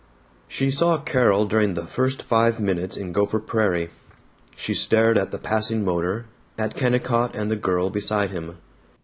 She 0.47 0.71
saw 0.71 0.97
Carol 0.97 1.45
during 1.45 1.75
the 1.75 1.85
first 1.85 2.23
five 2.23 2.59
minutes 2.59 2.97
in 2.97 3.11
Gopher 3.11 3.39
Prairie. 3.39 3.91
She 4.55 4.73
stared 4.73 5.15
at 5.15 5.29
the 5.29 5.37
passing 5.37 5.85
motor, 5.85 6.25
at 6.57 6.73
Kennicott 6.75 7.35
and 7.35 7.51
the 7.51 7.55
girl 7.55 7.91
beside 7.91 8.31
him. 8.31 8.57